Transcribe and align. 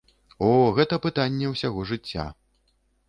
О, 0.45 0.47
гэта 0.77 0.99
пытанне 1.05 1.53
ўсяго 1.53 1.85
жыцця. 1.91 2.25